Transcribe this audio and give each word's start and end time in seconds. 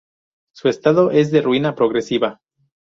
Su 0.55 0.67
estado 0.67 1.11
es 1.11 1.29
de 1.29 1.43
ruina 1.43 1.75
progresiva. 1.75 2.41